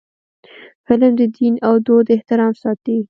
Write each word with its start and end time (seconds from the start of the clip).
فلم 0.85 1.13
د 1.19 1.21
دین 1.35 1.53
او 1.67 1.75
دود 1.85 2.05
احترام 2.15 2.53
ساتي 2.61 2.97